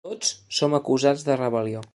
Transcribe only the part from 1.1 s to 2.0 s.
de rebel·lió.